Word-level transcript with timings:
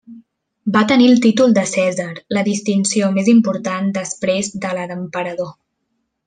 Va 0.77 0.81
tenir 0.91 1.09
el 1.09 1.19
títol 1.25 1.53
de 1.57 1.65
cèsar, 1.73 2.07
la 2.37 2.43
distinció 2.49 3.11
més 3.19 3.31
important 3.37 3.93
després 3.99 4.51
de 4.65 4.73
la 4.81 4.89
d'emperador. 4.95 5.55